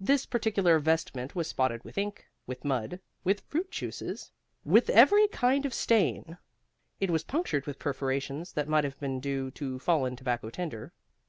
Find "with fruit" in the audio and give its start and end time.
3.22-3.70